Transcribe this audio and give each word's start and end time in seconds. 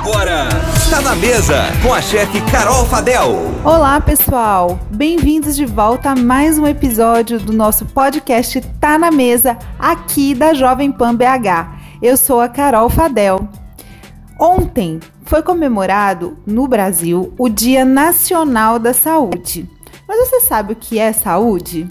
Agora, 0.00 0.48
tá 0.88 1.02
na 1.02 1.14
mesa 1.14 1.64
com 1.82 1.92
a 1.92 2.00
chefe 2.00 2.40
Carol 2.50 2.86
Fadel. 2.86 3.36
Olá, 3.62 4.00
pessoal. 4.00 4.80
Bem-vindos 4.90 5.54
de 5.54 5.66
volta 5.66 6.12
a 6.12 6.16
mais 6.16 6.58
um 6.58 6.66
episódio 6.66 7.38
do 7.38 7.52
nosso 7.52 7.84
podcast 7.84 8.62
Tá 8.80 8.98
na 8.98 9.10
Mesa, 9.10 9.58
aqui 9.78 10.34
da 10.34 10.54
Jovem 10.54 10.90
Pan 10.90 11.14
BH. 11.14 12.00
Eu 12.00 12.16
sou 12.16 12.40
a 12.40 12.48
Carol 12.48 12.88
Fadel. 12.88 13.46
Ontem 14.40 15.00
foi 15.26 15.42
comemorado 15.42 16.38
no 16.46 16.66
Brasil 16.66 17.34
o 17.38 17.50
Dia 17.50 17.84
Nacional 17.84 18.78
da 18.78 18.94
Saúde. 18.94 19.68
Mas 20.08 20.30
você 20.30 20.40
sabe 20.40 20.72
o 20.72 20.76
que 20.76 20.98
é 20.98 21.12
saúde? 21.12 21.86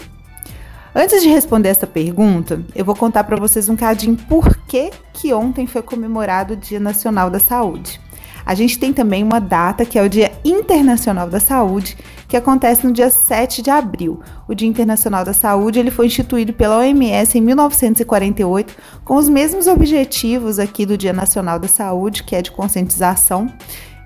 Antes 0.92 1.22
de 1.22 1.28
responder 1.28 1.68
essa 1.68 1.86
pergunta, 1.86 2.64
eu 2.74 2.84
vou 2.84 2.96
contar 2.96 3.22
para 3.22 3.36
vocês 3.36 3.68
um 3.68 3.76
cadinho 3.76 4.16
por 4.16 4.56
que, 4.66 4.90
que 5.12 5.32
ontem 5.32 5.64
foi 5.64 5.82
comemorado 5.82 6.54
o 6.54 6.56
Dia 6.56 6.80
Nacional 6.80 7.30
da 7.30 7.38
Saúde. 7.38 8.00
A 8.44 8.56
gente 8.56 8.76
tem 8.76 8.92
também 8.92 9.22
uma 9.22 9.38
data 9.38 9.84
que 9.84 9.96
é 9.96 10.02
o 10.02 10.08
Dia 10.08 10.32
Internacional 10.44 11.28
da 11.28 11.38
Saúde, 11.38 11.96
que 12.26 12.36
acontece 12.36 12.84
no 12.84 12.92
dia 12.92 13.08
7 13.08 13.62
de 13.62 13.70
abril. 13.70 14.20
O 14.48 14.54
Dia 14.54 14.66
Internacional 14.66 15.24
da 15.24 15.32
Saúde 15.32 15.78
ele 15.78 15.92
foi 15.92 16.06
instituído 16.06 16.52
pela 16.52 16.78
OMS 16.78 17.38
em 17.38 17.40
1948 17.40 18.74
com 19.04 19.14
os 19.14 19.28
mesmos 19.28 19.68
objetivos 19.68 20.58
aqui 20.58 20.84
do 20.84 20.98
Dia 20.98 21.12
Nacional 21.12 21.60
da 21.60 21.68
Saúde, 21.68 22.24
que 22.24 22.34
é 22.34 22.42
de 22.42 22.50
conscientização. 22.50 23.46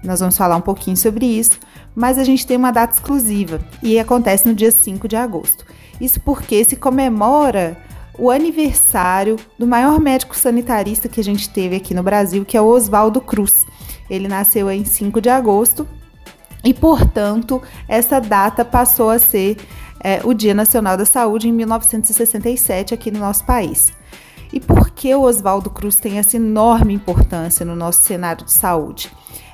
Nós 0.03 0.21
vamos 0.21 0.37
falar 0.37 0.57
um 0.57 0.61
pouquinho 0.61 0.99
sobre 0.99 1.25
isso, 1.25 1.59
mas 1.95 2.19
a 2.19 2.25
gente 2.25 2.47
tem 2.47 2.59
uma 2.59 2.71
data 2.71 2.93
exclusiva 2.93 3.59
e 3.83 3.99
acontece 3.99 4.47
no 4.47 4.55
dia 4.55 4.71
5 4.71 5.09
de 5.09 5.17
agosto. 5.17 5.65
Isso 6.01 6.21
porque 6.21 6.65
se 6.65 6.77
comemora 6.77 7.77
o 8.19 8.31
aniversário 8.31 9.37
do 9.59 9.67
maior 9.67 9.99
médico 10.01 10.37
sanitarista 10.37 11.09
que 11.09 11.21
a 11.21 11.25
gente 11.25 11.51
teve 11.51 11.77
aqui 11.77 11.95
no 11.95 12.03
Brasil, 12.03 12.45
que 12.45 12.57
é 12.57 12.61
o 12.61 12.67
Oswaldo 12.67 13.21
Cruz. 13.21 13.67
Ele 14.09 14.29
nasceu 14.29 14.71
em 14.71 14.85
5 14.85 15.21
de 15.21 15.29
agosto 15.29 15.87
e, 16.63 16.73
portanto, 16.73 17.61
essa 17.89 18.21
data 18.21 18.65
passou 18.65 19.11
a 19.11 19.19
ser 19.19 19.57
é, 20.01 20.21
o 20.25 20.33
Dia 20.33 20.55
Nacional 20.55 20.97
da 20.97 21.05
Saúde 21.05 21.49
em 21.49 21.53
1967 21.53 22.95
aqui 22.95 23.11
no 23.11 23.19
nosso 23.19 23.45
país. 23.45 23.93
E 24.53 24.61
por 24.61 24.91
que 24.91 25.13
o 25.15 25.23
Oswaldo 25.23 25.69
Cruz 25.71 25.97
tem 25.97 26.19
essa 26.19 26.37
enorme 26.37 26.95
importância 26.95 27.67
no 27.67 27.75
nosso 27.75 28.05
cenário 28.05 28.45
de 28.45 28.53
saúde? 28.53 29.11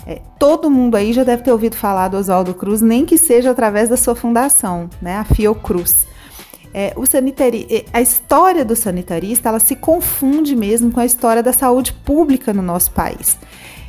É, 0.07 0.21
todo 0.39 0.71
mundo 0.71 0.97
aí 0.97 1.13
já 1.13 1.25
deve 1.25 1.43
ter 1.43 1.53
ouvido 1.53 1.77
falar 1.77 2.09
do 2.09 2.17
Oswaldo 2.17 2.53
Cruz, 2.53 2.83
nem 2.83 3.07
que 3.07 3.17
seja 3.17 3.51
através 3.51 3.89
da 3.89 3.97
sua 3.97 4.15
fundação, 4.15 4.91
né, 5.01 5.17
a 5.17 5.25
Fiocruz. 5.25 6.07
É, 6.73 6.93
o 6.97 7.05
sanitari 7.05 7.67
é, 7.69 7.85
a 7.93 8.01
história 8.01 8.65
do 8.65 8.77
sanitarista 8.77 9.49
ela 9.49 9.59
se 9.59 9.75
confunde 9.75 10.55
mesmo 10.55 10.93
com 10.93 11.01
a 11.01 11.05
história 11.05 11.43
da 11.43 11.53
saúde 11.53 11.93
pública 11.93 12.53
no 12.53 12.63
nosso 12.63 12.93
país. 12.93 13.37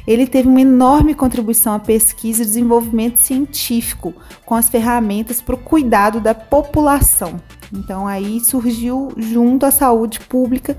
Ele 0.08 0.26
teve 0.26 0.48
uma 0.48 0.62
enorme 0.62 1.14
contribuição 1.14 1.74
à 1.74 1.80
pesquisa 1.80 2.42
e 2.42 2.46
desenvolvimento 2.46 3.18
científico 3.18 4.14
com 4.46 4.56
as 4.56 4.68
ferramentas 4.68 5.42
para 5.42 5.56
o 5.56 5.60
cuidado 5.60 6.20
da 6.20 6.34
população. 6.34 7.40
Então 7.72 8.08
aí 8.08 8.40
surgiu 8.40 9.12
junto 9.16 9.66
à 9.66 9.72
saúde 9.72 10.20
pública, 10.22 10.78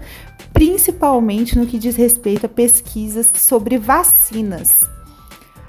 principalmente 0.52 1.56
no 1.56 1.66
que 1.66 1.78
diz 1.78 1.96
respeito 1.96 2.46
a 2.46 2.48
pesquisas 2.48 3.30
sobre 3.34 3.78
vacinas. 3.78 4.80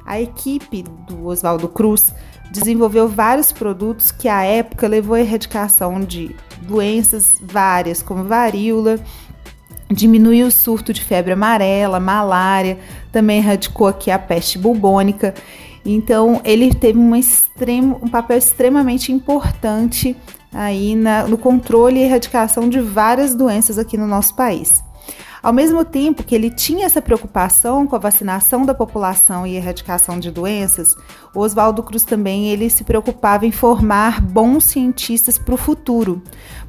A 0.06 0.20
equipe 0.20 0.84
do 1.08 1.28
Oswaldo 1.28 1.70
Cruz 1.70 2.12
desenvolveu 2.54 3.08
vários 3.08 3.52
produtos 3.52 4.12
que 4.12 4.30
à 4.30 4.44
época 4.44 4.88
levou 4.88 5.16
à 5.16 5.20
erradicação 5.20 6.00
de 6.00 6.36
doenças 6.62 7.34
várias, 7.42 8.04
como 8.04 8.26
varíola, 8.26 9.00
diminuiu 9.90 10.46
o 10.46 10.52
surto 10.52 10.94
de 10.94 11.04
febre 11.04 11.34
amarela, 11.34 12.00
malária, 12.00 12.78
também 13.12 13.40
erradicou 13.40 13.88
aqui 13.88 14.12
a 14.12 14.20
peste 14.20 14.60
bubônica. 14.60 15.34
Então, 15.84 16.42
ele 16.46 16.72
teve 16.72 17.00
um, 17.00 17.16
extremo, 17.16 18.00
um 18.04 18.08
papel 18.08 18.38
extremamente 18.38 19.12
importante 19.12 20.16
aí 20.54 20.96
na, 20.96 21.28
no 21.28 21.40
controle 21.40 22.00
e 22.00 22.04
erradicação 22.04 22.70
de 22.70 22.80
várias 22.80 23.34
doenças 23.34 23.80
aqui 23.80 23.98
no 23.98 24.06
nosso 24.06 24.36
país. 24.36 24.84
Ao 25.44 25.52
mesmo 25.52 25.84
tempo 25.84 26.24
que 26.24 26.34
ele 26.34 26.50
tinha 26.50 26.86
essa 26.86 27.02
preocupação 27.02 27.86
com 27.86 27.98
a 27.98 28.00
vacinação 28.00 28.66
da 28.66 28.74
população 28.74 29.46
e 29.46 29.58
erradicação 29.58 30.18
de 30.18 30.32
doenças, 30.32 30.96
Oswaldo 31.36 31.84
Cruz 31.84 32.06
também 32.06 32.48
ele 32.48 32.70
se 32.70 32.86
preocupava 32.86 33.46
em 33.46 33.52
formar 33.52 34.22
bons 34.22 34.64
cientistas 34.64 35.38
para 35.38 35.54
o 35.54 35.58
futuro. 35.58 36.22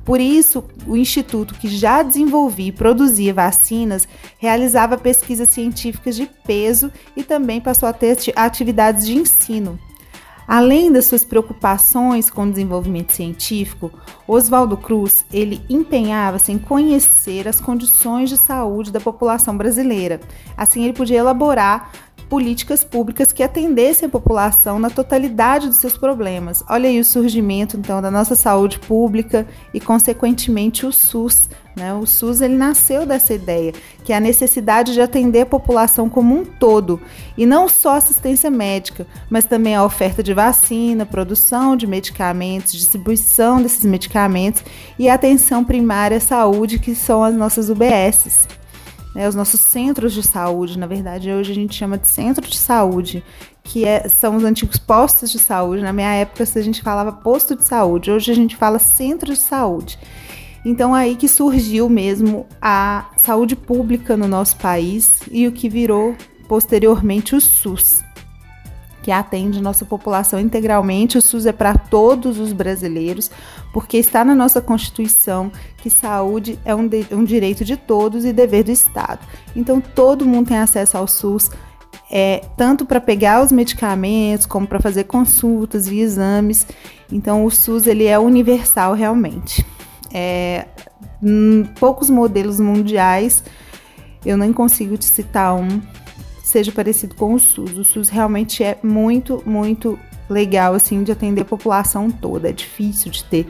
Por 0.04 0.20
isso, 0.20 0.64
o 0.88 0.96
instituto 0.96 1.54
que 1.54 1.68
já 1.68 2.02
desenvolvia 2.02 2.66
e 2.66 2.72
produzia 2.72 3.32
vacinas 3.32 4.08
realizava 4.38 4.98
pesquisas 4.98 5.50
científicas 5.50 6.16
de 6.16 6.28
peso 6.44 6.90
e 7.16 7.22
também 7.22 7.60
passou 7.60 7.88
a 7.88 7.92
ter 7.92 8.18
atividades 8.34 9.06
de 9.06 9.16
ensino. 9.16 9.78
Além 10.46 10.92
das 10.92 11.06
suas 11.06 11.24
preocupações 11.24 12.28
com 12.28 12.44
o 12.44 12.50
desenvolvimento 12.50 13.12
científico, 13.12 13.90
Oswaldo 14.28 14.76
Cruz 14.76 15.24
ele 15.32 15.62
empenhava-se 15.68 16.52
em 16.52 16.58
conhecer 16.58 17.48
as 17.48 17.60
condições 17.60 18.28
de 18.28 18.36
saúde 18.36 18.92
da 18.92 19.00
população 19.00 19.56
brasileira. 19.56 20.20
Assim, 20.56 20.84
ele 20.84 20.92
podia 20.92 21.18
elaborar 21.18 21.90
políticas 22.28 22.82
públicas 22.82 23.32
que 23.32 23.42
atendessem 23.42 24.06
a 24.06 24.10
população 24.10 24.78
na 24.78 24.90
totalidade 24.90 25.68
dos 25.68 25.78
seus 25.78 25.96
problemas. 25.96 26.62
Olha 26.68 26.88
aí 26.88 26.98
o 26.98 27.04
surgimento 27.04 27.76
então 27.76 28.00
da 28.00 28.10
nossa 28.10 28.34
saúde 28.34 28.78
pública 28.78 29.46
e 29.72 29.80
consequentemente 29.80 30.86
o 30.86 30.92
SUS. 30.92 31.48
Né? 31.76 31.92
O 31.92 32.06
SUS 32.06 32.40
ele 32.40 32.54
nasceu 32.54 33.04
dessa 33.04 33.34
ideia, 33.34 33.72
que 34.04 34.12
é 34.12 34.16
a 34.16 34.20
necessidade 34.20 34.92
de 34.92 35.00
atender 35.00 35.42
a 35.42 35.46
população 35.46 36.08
como 36.08 36.34
um 36.34 36.44
todo 36.44 37.00
e 37.36 37.44
não 37.44 37.68
só 37.68 37.96
assistência 37.96 38.50
médica, 38.50 39.06
mas 39.28 39.44
também 39.44 39.74
a 39.74 39.84
oferta 39.84 40.22
de 40.22 40.32
vacina, 40.32 41.04
produção 41.04 41.76
de 41.76 41.86
medicamentos, 41.86 42.72
distribuição 42.72 43.60
desses 43.60 43.84
medicamentos 43.84 44.62
e 44.98 45.08
atenção 45.08 45.64
primária 45.64 46.18
à 46.18 46.20
saúde, 46.20 46.78
que 46.78 46.94
são 46.94 47.24
as 47.24 47.34
nossas 47.34 47.68
UBSs 47.68 48.63
né, 49.14 49.28
os 49.28 49.34
nossos 49.34 49.60
centros 49.60 50.12
de 50.12 50.22
saúde, 50.22 50.78
na 50.78 50.86
verdade, 50.86 51.30
hoje 51.30 51.52
a 51.52 51.54
gente 51.54 51.74
chama 51.74 51.96
de 51.96 52.08
centro 52.08 52.48
de 52.48 52.56
saúde, 52.56 53.22
que 53.62 53.84
é, 53.84 54.08
são 54.08 54.36
os 54.36 54.44
antigos 54.44 54.76
postos 54.76 55.30
de 55.30 55.38
saúde. 55.38 55.82
Na 55.82 55.92
minha 55.92 56.12
época, 56.12 56.42
a 56.42 56.62
gente 56.62 56.82
falava 56.82 57.12
posto 57.12 57.54
de 57.54 57.64
saúde, 57.64 58.10
hoje 58.10 58.30
a 58.32 58.34
gente 58.34 58.56
fala 58.56 58.78
centro 58.78 59.32
de 59.32 59.38
saúde. 59.38 59.98
Então, 60.64 60.94
aí 60.94 61.14
que 61.14 61.28
surgiu 61.28 61.88
mesmo 61.88 62.46
a 62.60 63.10
saúde 63.18 63.54
pública 63.54 64.16
no 64.16 64.26
nosso 64.26 64.56
país 64.56 65.20
e 65.30 65.46
o 65.46 65.52
que 65.52 65.68
virou 65.68 66.16
posteriormente 66.48 67.36
o 67.36 67.40
SUS 67.40 68.02
que 69.04 69.12
atende 69.12 69.60
nossa 69.60 69.84
população 69.84 70.40
integralmente. 70.40 71.18
O 71.18 71.22
SUS 71.22 71.44
é 71.44 71.52
para 71.52 71.76
todos 71.76 72.38
os 72.38 72.54
brasileiros, 72.54 73.30
porque 73.70 73.98
está 73.98 74.24
na 74.24 74.34
nossa 74.34 74.62
Constituição 74.62 75.52
que 75.76 75.90
saúde 75.90 76.58
é 76.64 76.74
um, 76.74 76.88
de, 76.88 77.06
um 77.12 77.22
direito 77.22 77.66
de 77.66 77.76
todos 77.76 78.24
e 78.24 78.32
dever 78.32 78.64
do 78.64 78.70
Estado. 78.70 79.20
Então, 79.54 79.78
todo 79.78 80.24
mundo 80.24 80.48
tem 80.48 80.56
acesso 80.56 80.96
ao 80.96 81.06
SUS. 81.06 81.50
É, 82.10 82.42
tanto 82.56 82.86
para 82.86 83.00
pegar 83.00 83.42
os 83.42 83.52
medicamentos 83.52 84.46
como 84.46 84.66
para 84.66 84.80
fazer 84.80 85.04
consultas 85.04 85.86
e 85.88 85.98
exames. 85.98 86.66
Então 87.10 87.44
o 87.44 87.50
SUS 87.50 87.86
ele 87.86 88.04
é 88.04 88.18
universal 88.18 88.92
realmente. 88.92 89.64
É, 90.12 90.66
poucos 91.80 92.10
modelos 92.10 92.60
mundiais, 92.60 93.42
eu 94.24 94.36
nem 94.36 94.52
consigo 94.52 94.96
te 94.96 95.06
citar 95.06 95.54
um 95.54 95.80
seja 96.44 96.70
parecido 96.70 97.14
com 97.14 97.34
o 97.34 97.38
SUS. 97.40 97.76
O 97.76 97.84
SUS 97.84 98.08
realmente 98.10 98.62
é 98.62 98.78
muito, 98.82 99.42
muito 99.46 99.98
legal 100.28 100.74
assim 100.74 101.02
de 101.02 101.10
atender 101.10 101.40
a 101.40 101.44
população 101.44 102.10
toda. 102.10 102.50
É 102.50 102.52
difícil 102.52 103.10
de 103.10 103.24
ter 103.24 103.46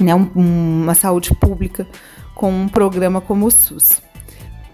né, 0.00 0.14
um, 0.14 0.28
uma 0.82 0.94
saúde 0.94 1.34
pública 1.36 1.86
com 2.34 2.50
um 2.50 2.68
programa 2.68 3.20
como 3.20 3.46
o 3.46 3.50
SUS. 3.50 4.02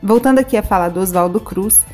Voltando 0.02 0.38
aqui 0.38 0.56
a 0.56 0.62
falar 0.62 0.88
do 0.88 1.00
Oswaldo 1.00 1.38
Cruz, 1.38 1.84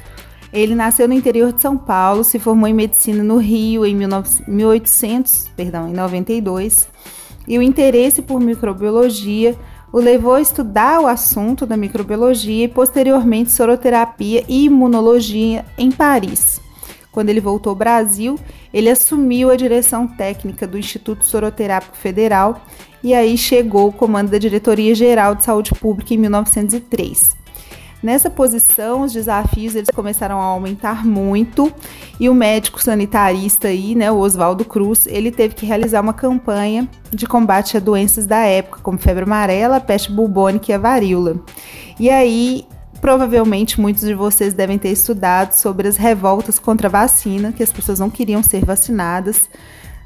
ele 0.53 0.75
nasceu 0.75 1.07
no 1.09 1.13
interior 1.13 1.53
de 1.53 1.61
São 1.61 1.77
Paulo, 1.77 2.23
se 2.25 2.39
formou 2.39 2.69
em 2.69 2.73
medicina 2.73 3.23
no 3.23 3.37
Rio 3.39 3.85
em 3.85 3.95
1800, 3.95 5.51
perdão, 5.55 5.89
em 5.89 5.93
92, 5.93 6.89
e 7.47 7.59
o 7.59 7.63
interesse 7.63 8.23
por 8.23 8.41
microbiologia 8.41 9.57
o 9.93 9.99
levou 9.99 10.35
a 10.35 10.41
estudar 10.41 11.01
o 11.01 11.07
assunto 11.07 11.65
da 11.67 11.77
microbiologia 11.77 12.65
e 12.65 12.69
posteriormente 12.69 13.51
soroterapia 13.51 14.45
e 14.49 14.65
imunologia 14.65 15.65
em 15.77 15.91
Paris. 15.91 16.61
Quando 17.11 17.31
ele 17.31 17.41
voltou 17.41 17.71
ao 17.71 17.77
Brasil, 17.77 18.39
ele 18.73 18.91
assumiu 18.91 19.51
a 19.51 19.57
direção 19.57 20.07
técnica 20.07 20.67
do 20.67 20.79
Instituto 20.79 21.25
Soroterápico 21.25 21.97
Federal 21.97 22.63
e 23.03 23.15
aí 23.15 23.37
chegou 23.37 23.89
o 23.89 23.93
comando 23.93 24.31
da 24.31 24.39
Diretoria 24.39 24.95
Geral 24.95 25.35
de 25.35 25.45
Saúde 25.45 25.73
Pública 25.75 26.15
em 26.15 26.19
1903. 26.19 27.37
Nessa 28.01 28.31
posição, 28.31 29.03
os 29.03 29.13
desafios 29.13 29.75
eles 29.75 29.91
começaram 29.93 30.41
a 30.41 30.45
aumentar 30.45 31.05
muito 31.05 31.73
e 32.21 32.29
o 32.29 32.35
médico 32.35 32.81
sanitarista 32.81 33.69
aí, 33.69 33.97
né, 33.97 34.11
o 34.11 34.19
Oswaldo 34.19 34.65
Cruz, 34.65 35.07
ele 35.09 35.33
teve 35.33 35.55
que 35.55 35.67
realizar 35.67 36.01
uma 36.01 36.13
campanha 36.13 36.89
de 37.11 37.27
combate 37.27 37.77
a 37.77 37.81
doenças 37.81 38.25
da 38.25 38.39
época, 38.39 38.81
como 38.83 38.99
febre 38.99 39.25
amarela, 39.25 39.81
peste 39.81 40.13
bubônica 40.13 40.71
e 40.71 40.75
a 40.75 40.79
varíola. 40.79 41.41
E 41.99 42.09
aí 42.09 42.65
provavelmente 43.01 43.81
muitos 43.81 44.05
de 44.05 44.15
vocês 44.15 44.55
devem 44.55 44.79
ter 44.79 44.91
estudado 44.91 45.53
sobre 45.53 45.89
as 45.89 45.97
revoltas 45.97 46.59
contra 46.59 46.89
a 46.89 46.91
vacina, 46.91 47.53
que 47.53 47.63
as 47.63 47.73
pessoas 47.73 47.99
não 47.99 48.11
queriam 48.11 48.43
ser 48.43 48.65
vacinadas. 48.65 49.49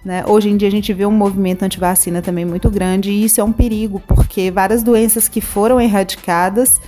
Né? 0.05 0.25
Hoje 0.27 0.49
em 0.49 0.57
dia 0.57 0.69
a 0.69 0.71
gente 0.71 0.93
vê 0.93 1.07
um 1.07 1.13
movimento 1.13 1.63
anti-vacina 1.63 2.23
também 2.23 2.45
muito 2.45 2.71
grande 2.71 3.11
e 3.11 3.25
isso 3.25 3.41
é 3.41 3.45
um 3.45 3.53
perigo, 3.53 4.01
porque 4.07 4.51
várias 4.51 4.83
doenças 4.83 5.29
que 5.29 5.41
foram 5.41 5.81
erradicadas 5.81 6.81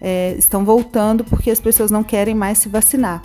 é, 0.00 0.34
estão 0.38 0.64
voltando 0.64 1.24
porque 1.24 1.50
as 1.50 1.60
pessoas 1.60 1.90
não 1.90 2.02
querem 2.02 2.34
mais 2.34 2.58
se 2.58 2.68
vacinar. 2.68 3.22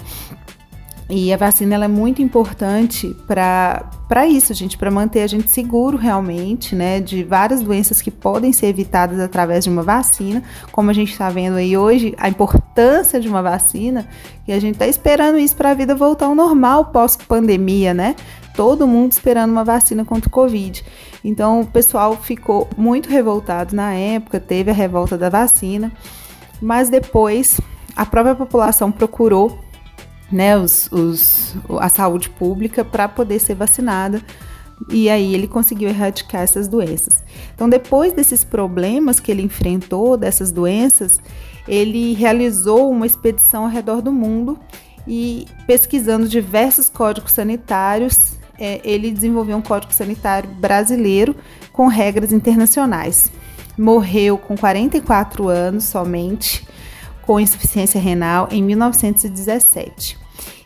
E 1.14 1.34
a 1.34 1.36
vacina 1.36 1.76
ela 1.76 1.86
é 1.86 1.90
muito 1.90 2.22
importante 2.22 3.14
para 3.28 4.26
isso, 4.30 4.54
gente, 4.54 4.78
para 4.78 4.90
manter 4.90 5.24
a 5.24 5.28
gente 5.28 5.52
seguro 5.52 5.98
realmente, 5.98 6.74
né, 6.74 7.02
de 7.02 7.22
várias 7.22 7.62
doenças 7.62 8.02
que 8.02 8.10
podem 8.10 8.54
ser 8.54 8.68
evitadas 8.68 9.20
através 9.20 9.66
de 9.66 9.70
uma 9.70 9.84
vacina, 9.84 10.42
como 10.72 10.90
a 10.90 10.94
gente 10.94 11.12
está 11.12 11.30
vendo 11.30 11.58
aí 11.58 11.76
hoje, 11.76 12.16
a 12.18 12.30
importância 12.30 13.20
de 13.20 13.28
uma 13.28 13.42
vacina, 13.42 14.08
e 14.48 14.54
a 14.54 14.60
gente 14.60 14.76
está 14.76 14.88
esperando 14.88 15.38
isso 15.38 15.54
para 15.58 15.72
a 15.72 15.74
vida 15.74 15.94
voltar 15.94 16.28
ao 16.28 16.36
normal 16.36 16.86
pós-pandemia, 16.86 17.94
né? 17.94 18.16
Todo 18.56 18.88
mundo 18.88 19.12
esperando 19.12 19.52
uma 19.52 19.66
vacina 19.66 20.06
contra 20.06 20.30
o 20.30 20.32
Covid. 20.32 20.82
Então 21.26 21.60
o 21.60 21.66
pessoal 21.66 22.16
ficou 22.16 22.70
muito 22.78 23.10
revoltado 23.10 23.76
na 23.76 23.94
época, 23.94 24.40
teve 24.40 24.72
a 24.72 24.74
revolta 24.74 25.18
da 25.18 25.28
vacina, 25.28 25.92
mas 26.62 26.90
depois 26.90 27.60
a 27.96 28.06
própria 28.06 28.36
população 28.36 28.92
procurou 28.92 29.60
né, 30.32 30.58
os, 30.58 30.90
os, 30.92 31.56
a 31.80 31.90
saúde 31.90 32.30
pública 32.30 32.86
para 32.86 33.08
poder 33.08 33.40
ser 33.40 33.56
vacinada. 33.56 34.22
E 34.90 35.10
aí 35.10 35.36
ele 35.36 35.48
conseguiu 35.48 35.90
erradicar 35.90 36.42
essas 36.42 36.68
doenças. 36.68 37.24
Então, 37.54 37.70
depois 37.70 38.14
desses 38.14 38.44
problemas 38.44 39.20
que 39.20 39.32
ele 39.32 39.44
enfrentou, 39.44 40.18
dessas 40.18 40.52
doenças, 40.52 41.20
ele 41.68 42.14
realizou 42.14 42.90
uma 42.90 43.06
expedição 43.06 43.66
ao 43.66 43.70
redor 43.70 44.02
do 44.02 44.12
mundo 44.12 44.58
e 45.08 45.46
pesquisando 45.68 46.28
diversos 46.28 46.90
códigos 46.90 47.34
sanitários, 47.34 48.38
é, 48.58 48.82
ele 48.84 49.12
desenvolveu 49.12 49.58
um 49.58 49.62
código 49.62 49.94
sanitário 49.94 50.50
brasileiro 50.50 51.36
com 51.72 51.88
regras 51.88 52.32
internacionais. 52.32 53.32
Morreu 53.78 54.38
com 54.38 54.58
44 54.58 55.48
anos 55.48 55.86
somente, 55.86 56.68
com 57.22 57.40
insuficiência 57.40 58.00
renal, 58.00 58.48
em 58.52 58.64
1917. 58.64 60.20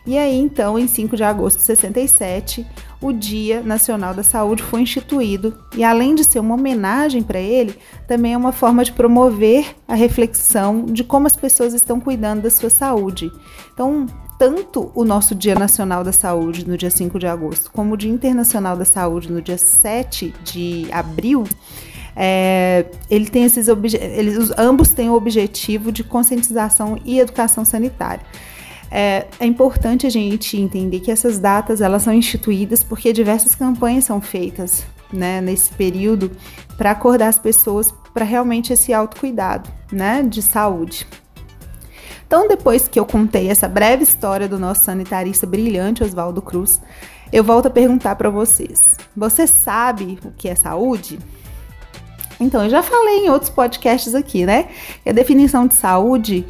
E 0.06 0.16
aí, 0.16 0.38
então, 0.38 0.78
em 0.78 0.86
5 0.86 1.16
de 1.16 1.24
agosto 1.24 1.58
de 1.58 1.64
67, 1.64 2.64
o 3.00 3.12
Dia 3.12 3.60
Nacional 3.60 4.14
da 4.14 4.22
Saúde 4.22 4.62
foi 4.62 4.80
instituído 4.80 5.58
e, 5.76 5.82
além 5.82 6.14
de 6.14 6.22
ser 6.22 6.38
uma 6.38 6.54
homenagem 6.54 7.24
para 7.24 7.40
ele, 7.40 7.76
também 8.06 8.32
é 8.32 8.36
uma 8.36 8.52
forma 8.52 8.84
de 8.84 8.92
promover 8.92 9.74
a 9.86 9.96
reflexão 9.96 10.84
de 10.84 11.02
como 11.02 11.26
as 11.26 11.34
pessoas 11.34 11.74
estão 11.74 11.98
cuidando 11.98 12.42
da 12.42 12.50
sua 12.50 12.70
saúde. 12.70 13.32
Então, 13.74 14.06
tanto 14.38 14.92
o 14.94 15.04
nosso 15.04 15.34
Dia 15.34 15.56
Nacional 15.56 16.04
da 16.04 16.12
Saúde, 16.12 16.68
no 16.68 16.76
dia 16.76 16.90
5 16.90 17.18
de 17.18 17.26
agosto, 17.26 17.70
como 17.72 17.94
o 17.94 17.96
Dia 17.96 18.10
Internacional 18.10 18.76
da 18.76 18.84
Saúde, 18.84 19.32
no 19.32 19.42
dia 19.42 19.58
7 19.58 20.32
de 20.44 20.86
abril, 20.92 21.44
é, 22.16 22.86
ele 23.10 23.28
tem 23.28 23.44
esses 23.44 23.68
ambos 24.56 24.88
têm 24.90 25.10
o 25.10 25.14
objetivo 25.14 25.92
de 25.92 26.02
conscientização 26.02 26.98
e 27.04 27.20
educação 27.20 27.62
sanitária. 27.62 28.24
É, 28.90 29.26
é, 29.38 29.44
importante 29.44 30.06
a 30.06 30.10
gente 30.10 30.56
entender 30.56 31.00
que 31.00 31.10
essas 31.10 31.38
datas 31.38 31.80
elas 31.80 32.02
são 32.02 32.14
instituídas 32.14 32.82
porque 32.82 33.12
diversas 33.12 33.54
campanhas 33.54 34.04
são 34.04 34.20
feitas 34.20 34.84
né, 35.12 35.40
nesse 35.40 35.70
período 35.72 36.30
para 36.78 36.92
acordar 36.92 37.28
as 37.28 37.38
pessoas 37.38 37.92
para 38.14 38.24
realmente 38.24 38.72
esse 38.72 38.94
autocuidado 38.94 39.68
né, 39.92 40.22
de 40.22 40.40
saúde. 40.40 41.06
Então, 42.26 42.48
depois 42.48 42.88
que 42.88 42.98
eu 42.98 43.04
contei 43.04 43.50
essa 43.50 43.68
breve 43.68 44.02
história 44.02 44.48
do 44.48 44.58
nosso 44.58 44.84
sanitarista 44.84 45.46
brilhante 45.46 46.02
Oswaldo 46.02 46.42
Cruz, 46.42 46.80
eu 47.32 47.44
volto 47.44 47.66
a 47.66 47.70
perguntar 47.70 48.16
para 48.16 48.30
vocês: 48.30 48.96
você 49.16 49.46
sabe 49.46 50.18
o 50.24 50.30
que 50.32 50.48
é 50.48 50.54
saúde? 50.54 51.18
Então, 52.38 52.64
eu 52.64 52.70
já 52.70 52.82
falei 52.82 53.26
em 53.26 53.30
outros 53.30 53.50
podcasts 53.50 54.14
aqui, 54.14 54.44
né? 54.44 54.68
Que 55.02 55.10
a 55.10 55.12
definição 55.12 55.66
de 55.66 55.74
saúde 55.74 56.46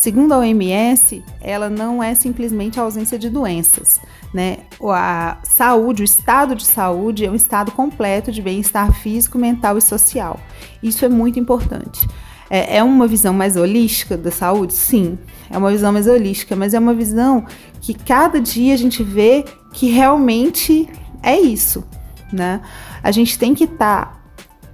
Segundo 0.00 0.32
a 0.32 0.38
OMS, 0.38 1.22
ela 1.42 1.68
não 1.68 2.02
é 2.02 2.14
simplesmente 2.14 2.80
a 2.80 2.84
ausência 2.84 3.18
de 3.18 3.28
doenças, 3.28 4.00
né? 4.32 4.60
A 4.82 5.36
saúde, 5.42 6.00
o 6.00 6.04
estado 6.04 6.54
de 6.54 6.64
saúde 6.64 7.26
é 7.26 7.30
um 7.30 7.34
estado 7.34 7.70
completo 7.72 8.32
de 8.32 8.40
bem-estar 8.40 8.94
físico, 8.94 9.36
mental 9.36 9.76
e 9.76 9.82
social. 9.82 10.40
Isso 10.82 11.04
é 11.04 11.08
muito 11.10 11.38
importante. 11.38 12.08
É, 12.48 12.78
é 12.78 12.82
uma 12.82 13.06
visão 13.06 13.34
mais 13.34 13.56
holística 13.56 14.16
da 14.16 14.30
saúde? 14.30 14.72
Sim, 14.72 15.18
é 15.50 15.58
uma 15.58 15.70
visão 15.70 15.92
mais 15.92 16.06
holística, 16.06 16.56
mas 16.56 16.72
é 16.72 16.78
uma 16.78 16.94
visão 16.94 17.44
que 17.82 17.92
cada 17.92 18.40
dia 18.40 18.72
a 18.72 18.78
gente 18.78 19.02
vê 19.02 19.44
que 19.74 19.90
realmente 19.90 20.88
é 21.22 21.38
isso, 21.38 21.84
né? 22.32 22.62
A 23.02 23.10
gente 23.10 23.38
tem 23.38 23.54
que 23.54 23.64
estar 23.64 24.06
tá, 24.06 24.19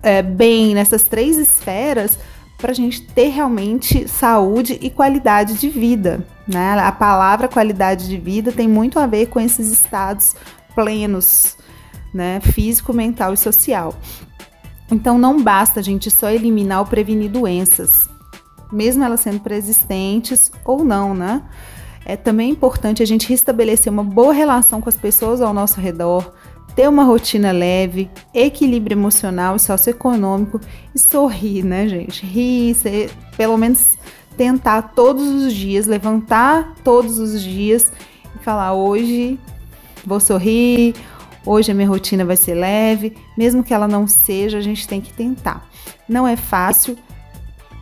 é, 0.02 0.22
bem 0.22 0.74
nessas 0.74 1.02
três 1.02 1.36
esferas 1.36 2.18
para 2.58 2.70
a 2.70 2.74
gente 2.74 3.02
ter 3.02 3.28
realmente 3.28 4.08
saúde 4.08 4.78
e 4.80 4.88
qualidade 4.88 5.54
de 5.54 5.68
vida. 5.68 6.26
Né? 6.46 6.78
A 6.78 6.92
palavra 6.92 7.48
qualidade 7.48 8.08
de 8.08 8.16
vida 8.16 8.52
tem 8.52 8.68
muito 8.68 8.98
a 8.98 9.06
ver 9.06 9.26
com 9.26 9.38
esses 9.38 9.70
estados 9.70 10.34
plenos, 10.74 11.56
né? 12.14 12.40
físico, 12.40 12.92
mental 12.92 13.34
e 13.34 13.36
social. 13.36 13.94
Então 14.90 15.18
não 15.18 15.42
basta 15.42 15.80
a 15.80 15.82
gente 15.82 16.10
só 16.10 16.30
eliminar 16.30 16.80
ou 16.80 16.86
prevenir 16.86 17.30
doenças, 17.30 18.08
mesmo 18.72 19.02
elas 19.02 19.20
sendo 19.20 19.40
preexistentes 19.40 20.50
ou 20.64 20.84
não, 20.84 21.14
né? 21.14 21.42
É 22.04 22.16
também 22.16 22.50
importante 22.50 23.02
a 23.02 23.06
gente 23.06 23.28
restabelecer 23.28 23.92
uma 23.92 24.04
boa 24.04 24.32
relação 24.32 24.80
com 24.80 24.88
as 24.88 24.96
pessoas 24.96 25.40
ao 25.40 25.52
nosso 25.52 25.80
redor, 25.80 26.32
ter 26.76 26.88
uma 26.88 27.04
rotina 27.04 27.50
leve, 27.50 28.10
equilíbrio 28.34 28.94
emocional 28.94 29.56
e 29.56 29.60
socioeconômico 29.60 30.60
e 30.94 30.98
sorrir, 30.98 31.64
né, 31.64 31.88
gente? 31.88 32.24
Rir, 32.24 32.74
ser, 32.74 33.10
pelo 33.34 33.56
menos 33.56 33.96
tentar 34.36 34.82
todos 34.94 35.26
os 35.26 35.54
dias, 35.54 35.86
levantar 35.86 36.74
todos 36.84 37.18
os 37.18 37.42
dias 37.42 37.90
e 38.34 38.44
falar: 38.44 38.74
hoje 38.74 39.40
vou 40.04 40.20
sorrir, 40.20 40.94
hoje 41.46 41.72
a 41.72 41.74
minha 41.74 41.88
rotina 41.88 42.26
vai 42.26 42.36
ser 42.36 42.54
leve, 42.54 43.16
mesmo 43.38 43.64
que 43.64 43.72
ela 43.72 43.88
não 43.88 44.06
seja, 44.06 44.58
a 44.58 44.62
gente 44.62 44.86
tem 44.86 45.00
que 45.00 45.12
tentar. 45.12 45.66
Não 46.06 46.28
é 46.28 46.36
fácil, 46.36 46.96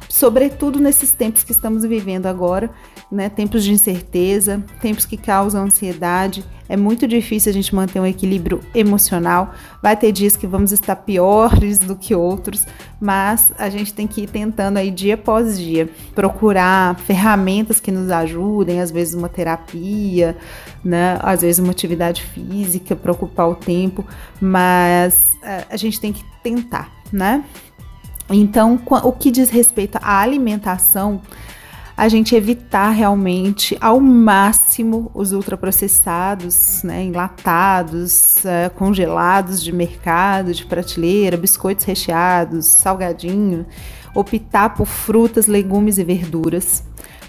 sobretudo 0.09 0.79
nesses 0.79 1.11
tempos 1.11 1.43
que 1.43 1.51
estamos 1.51 1.85
vivendo 1.85 2.27
agora, 2.27 2.71
né? 3.11 3.29
Tempos 3.29 3.65
de 3.65 3.73
incerteza, 3.73 4.65
tempos 4.81 5.05
que 5.05 5.17
causam 5.17 5.65
ansiedade. 5.65 6.45
É 6.69 6.77
muito 6.77 7.07
difícil 7.07 7.51
a 7.51 7.53
gente 7.53 7.75
manter 7.75 8.01
um 8.01 8.07
equilíbrio 8.07 8.61
emocional. 8.75 9.55
Vai 9.83 9.97
ter 9.97 10.13
dias 10.13 10.37
que 10.37 10.47
vamos 10.47 10.73
estar 10.73 10.97
piores 10.97 11.79
do 11.79 11.95
que 11.95 12.15
outros, 12.15 12.67
mas 13.01 13.53
a 13.59 13.69
gente 13.69 13.93
tem 13.93 14.07
que 14.07 14.23
ir 14.23 14.29
tentando 14.29 14.79
aí 14.79 14.91
dia 14.91 15.15
após 15.15 15.59
dia 15.59 15.89
procurar 16.15 16.99
ferramentas 17.01 17.81
que 17.81 17.93
nos 17.93 18.11
ajudem, 18.11 18.81
às 18.81 18.91
vezes 18.91 19.15
uma 19.15 19.29
terapia, 19.29 20.37
né? 20.83 21.19
Às 21.23 21.43
vezes 21.43 21.59
uma 21.59 21.73
atividade 21.73 22.23
física 22.23 22.97
para 22.97 23.13
ocupar 23.13 23.49
o 23.49 23.55
tempo, 23.55 24.05
mas 24.41 25.37
eh, 25.43 25.65
a 25.71 25.77
gente 25.77 26.01
tem 26.01 26.13
que 26.13 26.25
tentar, 26.43 26.91
né? 27.13 27.45
Então, 28.31 28.81
o 28.87 29.13
que 29.13 29.31
diz 29.31 29.51
respeito 29.51 29.99
à 30.01 30.21
alimentação, 30.21 31.21
a 31.97 32.09
gente 32.09 32.35
evitar 32.35 32.91
realmente 32.91 33.77
ao 33.81 34.01
máximo 34.01 35.11
os 35.15 35.33
ultraprocessados, 35.33 36.83
né, 36.83 37.05
enlatados, 37.05 38.45
é, 38.45 38.69
congelados 38.69 39.63
de 39.63 39.73
mercado, 39.73 40.53
de 40.53 40.67
prateleira, 40.67 41.37
biscoitos 41.37 41.85
recheados, 41.85 42.67
salgadinho, 42.67 43.65
optar 44.13 44.71
por 44.75 44.87
frutas, 44.87 45.47
legumes 45.47 45.99
e 45.99 46.05
verduras, 46.05 46.83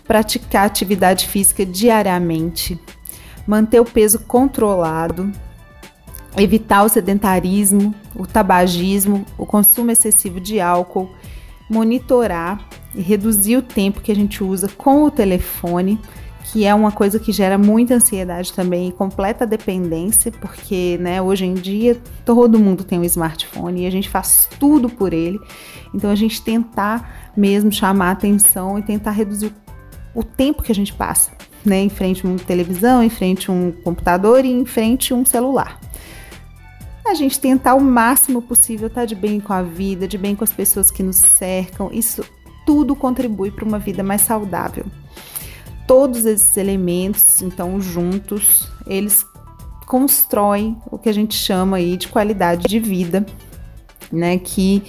praticar 0.08 0.66
atividade 0.66 1.28
física 1.28 1.64
diariamente, 1.64 2.80
manter 3.46 3.80
o 3.80 3.86
peso 3.86 4.20
controlado, 4.20 5.32
evitar 6.38 6.84
o 6.84 6.90
sedentarismo, 6.90 7.94
o 8.16 8.26
tabagismo, 8.26 9.26
o 9.38 9.46
consumo 9.46 9.92
excessivo 9.92 10.40
de 10.40 10.60
álcool, 10.60 11.10
monitorar 11.70 12.68
reduzir 12.98 13.58
o 13.58 13.62
tempo 13.62 14.02
que 14.02 14.12
a 14.12 14.16
gente 14.16 14.44
usa 14.44 14.68
com 14.68 15.04
o 15.04 15.12
telefone, 15.12 16.00
que 16.46 16.66
é 16.66 16.74
uma 16.74 16.92
coisa 16.92 17.20
que 17.20 17.32
gera 17.32 17.58
muita 17.58 17.96
ansiedade 17.96 18.54
também 18.54 18.90
e 18.90 18.92
completa 18.92 19.46
dependência, 19.46 20.32
porque 20.32 20.98
né, 21.00 21.22
hoje 21.22 21.46
em 21.46 21.54
dia 21.54 22.00
todo 22.24 22.60
mundo 22.60 22.84
tem 22.84 23.00
um 23.00 23.04
smartphone 23.04 23.84
e 23.84 23.88
a 23.88 23.90
gente 23.90 24.10
faz 24.10 24.48
tudo 24.60 24.90
por 24.90 25.14
ele. 25.14 25.40
Então 25.94 26.10
a 26.10 26.16
gente 26.16 26.42
tentar 26.42 27.32
mesmo 27.36 27.72
chamar 27.72 28.12
atenção 28.12 28.78
e 28.78 28.84
tentar 28.84 29.12
reduzir 29.12 29.52
o 30.14 30.24
tempo 30.24 30.64
que 30.64 30.72
a 30.72 30.76
gente 30.76 30.94
passa, 30.94 31.32
né, 31.66 31.82
em 31.82 31.90
frente 31.90 32.26
a 32.26 32.30
uma 32.30 32.40
televisão, 32.40 33.04
em 33.04 33.10
frente 33.10 33.50
a 33.50 33.54
um 33.54 33.72
computador 33.72 34.46
e 34.46 34.52
em 34.52 34.66
frente 34.66 35.14
a 35.14 35.16
um 35.16 35.26
celular 35.26 35.80
a 37.08 37.14
gente 37.14 37.40
tentar 37.40 37.76
o 37.76 37.82
máximo 37.82 38.42
possível 38.42 38.88
estar 38.88 39.02
tá 39.02 39.06
de 39.06 39.14
bem 39.14 39.40
com 39.40 39.54
a 39.54 39.62
vida, 39.62 40.08
de 40.08 40.18
bem 40.18 40.36
com 40.36 40.44
as 40.44 40.52
pessoas 40.52 40.90
que 40.90 41.04
nos 41.04 41.18
cercam. 41.18 41.90
Isso 41.92 42.24
tudo 42.66 42.96
contribui 42.96 43.52
para 43.52 43.66
uma 43.66 43.80
vida 43.80 44.04
mais 44.04 44.22
saudável. 44.22 44.86
Todos 45.88 46.26
esses 46.26 46.58
elementos, 46.58 47.42
então, 47.42 47.80
juntos, 47.80 48.72
eles 48.88 49.26
constroem 49.86 50.76
o 50.90 50.98
que 50.98 51.08
a 51.08 51.14
gente 51.14 51.36
chama 51.36 51.78
aí 51.78 51.96
de 51.96 52.08
qualidade 52.08 52.68
de 52.68 52.80
vida, 52.80 53.26
né? 54.12 54.38
Que 54.40 54.84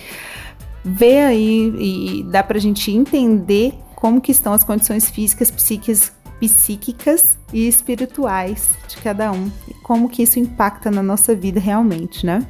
vê 0.83 1.21
aí 1.21 1.75
e 1.79 2.23
dá 2.25 2.43
para 2.43 2.57
a 2.57 2.61
gente 2.61 2.91
entender 2.91 3.75
como 3.95 4.21
que 4.21 4.33
estão 4.33 4.53
as 4.53 4.65
condições 4.65 5.11
físicas, 5.11 5.51
psíquicas, 5.51 6.13
psíquicas 6.41 7.39
e 7.53 7.67
espirituais 7.67 8.71
de 8.89 8.97
cada 8.99 9.33
um 9.33 9.51
e 9.69 9.75
como 9.83 10.09
que 10.09 10.23
isso 10.23 10.39
impacta 10.39 10.91
na 10.91 11.03
nossa 11.03 11.35
vida 11.35 11.61
realmente, 11.61 12.25
né? 12.25 12.47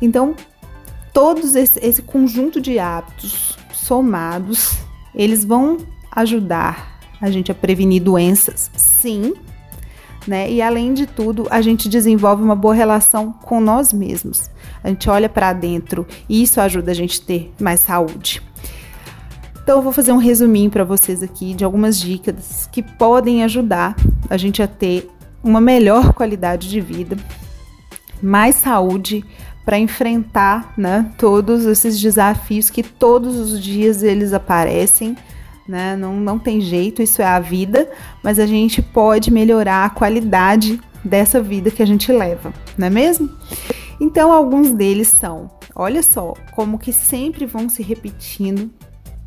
Então, 0.00 0.34
todos 1.12 1.54
esse, 1.54 1.78
esse 1.84 2.02
conjunto 2.02 2.60
de 2.60 2.78
hábitos 2.78 3.56
somados, 3.86 4.78
eles 5.14 5.44
vão 5.44 5.78
ajudar 6.10 6.98
a 7.20 7.30
gente 7.30 7.50
a 7.50 7.54
prevenir 7.54 8.02
doenças, 8.02 8.70
sim, 8.76 9.34
né? 10.26 10.50
E 10.50 10.60
além 10.60 10.92
de 10.92 11.06
tudo, 11.06 11.46
a 11.50 11.62
gente 11.62 11.88
desenvolve 11.88 12.42
uma 12.42 12.56
boa 12.56 12.74
relação 12.74 13.32
com 13.32 13.60
nós 13.60 13.92
mesmos. 13.92 14.50
A 14.82 14.88
gente 14.88 15.08
olha 15.08 15.28
para 15.28 15.52
dentro 15.52 16.06
e 16.28 16.42
isso 16.42 16.60
ajuda 16.60 16.90
a 16.90 16.94
gente 16.94 17.20
a 17.22 17.24
ter 17.24 17.54
mais 17.60 17.80
saúde. 17.80 18.42
Então 19.62 19.76
eu 19.76 19.82
vou 19.82 19.92
fazer 19.92 20.12
um 20.12 20.18
resuminho 20.18 20.70
para 20.70 20.84
vocês 20.84 21.22
aqui 21.22 21.54
de 21.54 21.64
algumas 21.64 21.98
dicas 21.98 22.68
que 22.70 22.82
podem 22.82 23.42
ajudar 23.44 23.96
a 24.28 24.36
gente 24.36 24.62
a 24.62 24.66
ter 24.66 25.08
uma 25.42 25.60
melhor 25.60 26.12
qualidade 26.12 26.68
de 26.68 26.80
vida, 26.80 27.16
mais 28.22 28.56
saúde 28.56 29.24
para 29.66 29.78
enfrentar, 29.80 30.72
né, 30.78 31.10
todos 31.18 31.66
esses 31.66 32.00
desafios 32.00 32.70
que 32.70 32.84
todos 32.84 33.36
os 33.36 33.60
dias 33.60 34.04
eles 34.04 34.32
aparecem, 34.32 35.16
né? 35.66 35.96
Não, 35.96 36.14
não 36.14 36.38
tem 36.38 36.60
jeito, 36.60 37.02
isso 37.02 37.20
é 37.20 37.24
a 37.26 37.40
vida, 37.40 37.90
mas 38.22 38.38
a 38.38 38.46
gente 38.46 38.80
pode 38.80 39.32
melhorar 39.32 39.84
a 39.84 39.90
qualidade 39.90 40.80
dessa 41.04 41.42
vida 41.42 41.68
que 41.72 41.82
a 41.82 41.86
gente 41.86 42.12
leva, 42.12 42.54
não 42.78 42.86
é 42.86 42.90
mesmo? 42.90 43.28
Então, 44.00 44.30
alguns 44.30 44.70
deles 44.70 45.08
são, 45.08 45.50
olha 45.74 46.00
só, 46.00 46.34
como 46.54 46.78
que 46.78 46.92
sempre 46.92 47.44
vão 47.44 47.68
se 47.68 47.82
repetindo, 47.82 48.70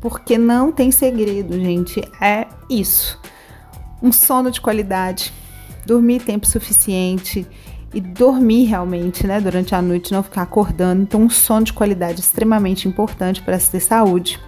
porque 0.00 0.38
não 0.38 0.72
tem 0.72 0.90
segredo, 0.90 1.52
gente, 1.60 2.00
é 2.18 2.46
isso. 2.70 3.20
Um 4.02 4.10
sono 4.10 4.50
de 4.50 4.62
qualidade, 4.62 5.34
dormir 5.84 6.22
tempo 6.22 6.46
suficiente 6.46 7.46
e 7.92 8.00
dormir 8.00 8.64
realmente, 8.64 9.26
né, 9.26 9.40
durante 9.40 9.74
a 9.74 9.82
noite, 9.82 10.12
não 10.12 10.22
ficar 10.22 10.42
acordando. 10.42 11.02
Então, 11.02 11.22
um 11.22 11.30
sono 11.30 11.64
de 11.64 11.72
qualidade 11.72 12.20
extremamente 12.20 12.86
importante 12.86 13.42
para 13.42 13.58
se 13.58 13.70
ter 13.70 13.80
saúde. 13.80 14.38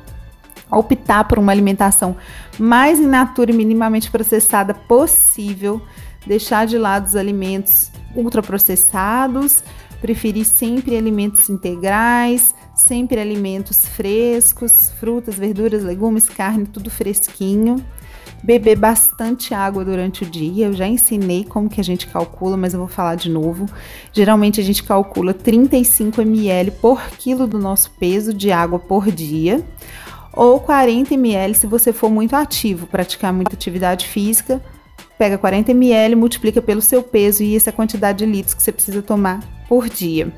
Optar 0.70 1.24
por 1.24 1.38
uma 1.38 1.52
alimentação 1.52 2.16
mais 2.58 2.98
in 2.98 3.06
natura 3.06 3.50
e 3.50 3.54
minimamente 3.54 4.10
processada 4.10 4.72
possível, 4.72 5.82
deixar 6.26 6.66
de 6.66 6.78
lado 6.78 7.06
os 7.06 7.16
alimentos 7.16 7.90
ultraprocessados, 8.14 9.62
preferir 10.00 10.44
sempre 10.44 10.96
alimentos 10.96 11.50
integrais, 11.50 12.54
sempre 12.74 13.20
alimentos 13.20 13.86
frescos, 13.86 14.90
frutas, 14.98 15.34
verduras, 15.34 15.82
legumes, 15.82 16.28
carne, 16.28 16.66
tudo 16.66 16.90
fresquinho. 16.90 17.84
Beber 18.42 18.76
bastante 18.76 19.54
água 19.54 19.84
durante 19.84 20.24
o 20.24 20.26
dia. 20.26 20.66
Eu 20.66 20.72
já 20.72 20.86
ensinei 20.86 21.44
como 21.44 21.68
que 21.68 21.80
a 21.80 21.84
gente 21.84 22.06
calcula, 22.06 22.56
mas 22.56 22.74
eu 22.74 22.80
vou 22.80 22.88
falar 22.88 23.14
de 23.14 23.30
novo. 23.30 23.66
Geralmente 24.12 24.60
a 24.60 24.64
gente 24.64 24.82
calcula 24.82 25.32
35 25.32 26.20
ml 26.22 26.70
por 26.72 27.00
quilo 27.18 27.46
do 27.46 27.58
nosso 27.58 27.90
peso 27.92 28.32
de 28.34 28.50
água 28.50 28.78
por 28.78 29.10
dia, 29.10 29.64
ou 30.32 30.58
40 30.58 31.14
ml 31.14 31.54
se 31.54 31.66
você 31.66 31.92
for 31.92 32.10
muito 32.10 32.34
ativo, 32.34 32.86
praticar 32.86 33.32
muita 33.32 33.54
atividade 33.54 34.06
física 34.06 34.60
pega 35.22 35.38
40 35.38 35.70
ml, 35.70 36.16
multiplica 36.16 36.60
pelo 36.60 36.82
seu 36.82 37.00
peso 37.00 37.44
e 37.44 37.54
essa 37.54 37.70
quantidade 37.70 38.18
de 38.18 38.26
litros 38.26 38.54
que 38.54 38.62
você 38.62 38.72
precisa 38.72 39.00
tomar 39.02 39.40
por 39.68 39.88
dia. 39.88 40.32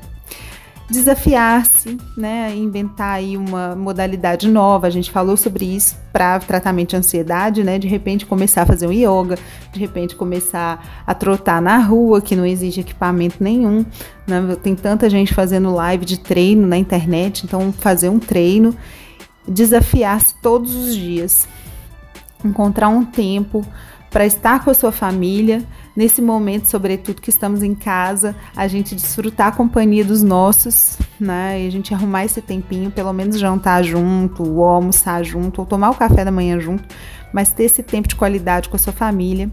Desafiar-se, 0.87 1.97
né, 2.15 2.55
inventar 2.55 3.15
aí 3.15 3.35
uma 3.35 3.75
modalidade 3.75 4.47
nova. 4.47 4.85
A 4.85 4.89
gente 4.91 5.09
falou 5.09 5.35
sobre 5.35 5.65
isso 5.65 5.97
para 6.13 6.39
tratamento 6.39 6.91
de 6.91 6.95
ansiedade, 6.95 7.63
né? 7.63 7.79
De 7.79 7.87
repente 7.87 8.23
começar 8.23 8.61
a 8.61 8.65
fazer 8.67 8.85
um 8.87 8.91
yoga, 8.91 9.35
de 9.73 9.79
repente 9.79 10.15
começar 10.15 11.03
a 11.05 11.13
trotar 11.15 11.59
na 11.59 11.79
rua, 11.79 12.21
que 12.21 12.35
não 12.35 12.45
exige 12.45 12.81
equipamento 12.81 13.43
nenhum. 13.43 13.83
Né? 14.27 14.55
Tem 14.61 14.75
tanta 14.75 15.09
gente 15.09 15.33
fazendo 15.33 15.73
live 15.73 16.05
de 16.05 16.19
treino 16.19 16.67
na 16.67 16.77
internet, 16.77 17.45
então 17.45 17.73
fazer 17.73 18.09
um 18.09 18.19
treino, 18.19 18.75
desafiar-se 19.47 20.35
todos 20.39 20.75
os 20.75 20.95
dias, 20.95 21.47
encontrar 22.43 22.89
um 22.89 23.03
tempo 23.03 23.65
para 24.15 24.25
estar 24.25 24.63
com 24.63 24.71
a 24.71 24.73
sua 24.73 24.93
família, 24.93 25.61
nesse 25.93 26.21
momento, 26.21 26.69
sobretudo 26.69 27.21
que 27.21 27.29
estamos 27.29 27.61
em 27.61 27.75
casa, 27.75 28.33
a 28.55 28.65
gente 28.65 28.95
desfrutar 28.95 29.47
a 29.47 29.51
companhia 29.51 30.05
dos 30.05 30.23
nossos, 30.23 30.97
né? 31.19 31.61
E 31.61 31.67
a 31.67 31.69
gente 31.69 31.93
arrumar 31.93 32.23
esse 32.23 32.41
tempinho, 32.41 32.89
pelo 32.89 33.11
menos 33.11 33.37
jantar 33.37 33.83
junto, 33.83 34.41
ou 34.41 34.63
almoçar 34.63 35.21
junto, 35.21 35.59
ou 35.59 35.67
tomar 35.67 35.89
o 35.89 35.95
café 35.95 36.23
da 36.23 36.31
manhã 36.31 36.57
junto, 36.61 36.85
mas 37.33 37.51
ter 37.51 37.65
esse 37.65 37.83
tempo 37.83 38.07
de 38.07 38.15
qualidade 38.15 38.69
com 38.69 38.77
a 38.77 38.79
sua 38.79 38.93
família. 38.93 39.51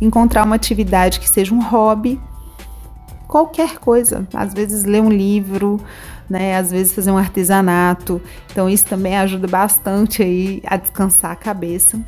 Encontrar 0.00 0.44
uma 0.44 0.56
atividade 0.56 1.20
que 1.20 1.30
seja 1.30 1.54
um 1.54 1.62
hobby, 1.62 2.20
qualquer 3.28 3.78
coisa. 3.78 4.26
Às 4.34 4.52
vezes 4.52 4.82
ler 4.82 5.02
um 5.02 5.08
livro, 5.08 5.80
né? 6.28 6.56
Às 6.56 6.72
vezes 6.72 6.92
fazer 6.92 7.12
um 7.12 7.16
artesanato. 7.16 8.20
Então 8.50 8.68
isso 8.68 8.86
também 8.86 9.16
ajuda 9.16 9.46
bastante 9.46 10.20
aí 10.20 10.60
a 10.66 10.76
descansar 10.76 11.30
a 11.30 11.36
cabeça 11.36 12.00